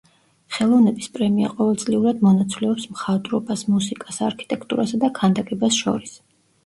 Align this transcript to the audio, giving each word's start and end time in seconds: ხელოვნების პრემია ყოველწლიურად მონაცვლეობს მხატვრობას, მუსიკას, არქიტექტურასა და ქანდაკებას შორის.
ხელოვნების 0.53 1.09
პრემია 1.17 1.51
ყოველწლიურად 1.59 2.23
მონაცვლეობს 2.27 2.87
მხატვრობას, 2.95 3.65
მუსიკას, 3.75 4.21
არქიტექტურასა 4.31 5.01
და 5.05 5.13
ქანდაკებას 5.21 5.79
შორის. 5.85 6.17